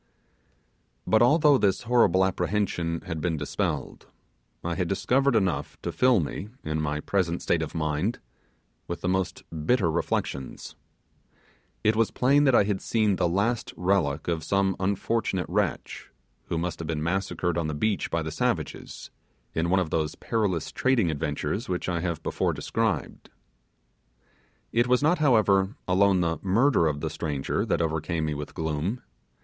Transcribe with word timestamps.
But 1.05 1.21
although 1.21 1.59
this 1.59 1.83
horrible 1.83 2.25
apprehension 2.25 3.01
had 3.01 3.21
been 3.21 3.37
dispelled, 3.37 4.07
I 4.63 4.73
had 4.73 4.87
discovered 4.87 5.35
enough 5.35 5.79
to 5.83 5.91
fill 5.91 6.19
me, 6.19 6.49
in 6.63 6.81
my 6.81 7.01
present 7.01 7.43
state 7.43 7.61
of 7.61 7.75
mind, 7.75 8.17
with 8.87 9.01
the 9.01 9.07
most 9.07 9.43
bitter 9.67 9.91
reflections. 9.91 10.75
It 11.83 11.95
was 11.95 12.09
plain 12.09 12.45
that 12.45 12.55
I 12.55 12.63
had 12.63 12.81
seen 12.81 13.17
the 13.17 13.29
last 13.29 13.75
relic 13.77 14.27
of 14.27 14.43
some 14.43 14.75
unfortunate 14.79 15.45
wretch, 15.47 16.09
who 16.45 16.57
must 16.57 16.79
have 16.79 16.87
been 16.87 17.03
massacred 17.03 17.55
on 17.55 17.67
the 17.67 17.75
beach 17.75 18.09
by 18.09 18.23
the 18.23 18.31
savages, 18.31 19.11
in 19.53 19.69
one 19.69 19.79
of 19.79 19.91
those 19.91 20.15
perilous 20.15 20.71
trading 20.71 21.11
adventures 21.11 21.69
which 21.69 21.87
I 21.87 21.99
have 21.99 22.23
before 22.23 22.53
described. 22.53 23.29
It 24.71 24.87
was 24.87 25.03
not, 25.03 25.19
however, 25.19 25.75
alone 25.87 26.21
the 26.21 26.39
murder 26.41 26.87
of 26.87 27.01
the 27.01 27.09
stranger 27.11 27.67
that 27.67 27.83
overcame 27.83 28.25
me 28.25 28.33
with 28.33 28.55
gloom. 28.55 29.03